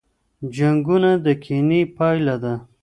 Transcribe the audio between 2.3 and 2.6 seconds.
ده.